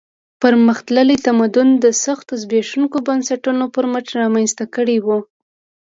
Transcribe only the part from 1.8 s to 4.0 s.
د سختو زبېښونکو بنسټونو پر